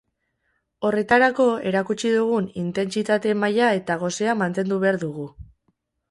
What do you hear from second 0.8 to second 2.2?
Horretarako, erakutsi